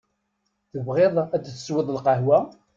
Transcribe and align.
Tebɣiḍ 0.71 1.15
ad 1.35 1.43
tesweḍ 1.45 1.87
lqahwa? 1.97 2.39